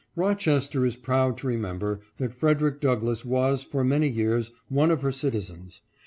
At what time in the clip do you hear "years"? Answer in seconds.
4.09-4.51